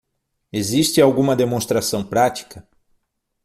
Existe 0.51 0.99
alguma 0.99 1.35
demonstração 1.35 2.03
prática? 2.03 2.67